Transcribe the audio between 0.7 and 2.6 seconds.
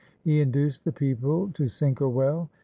the people to sink a well.